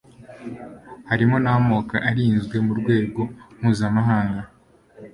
[1.09, 3.21] harimo n'amoko arinzwe mu rwego
[3.57, 4.43] mpuzamahanga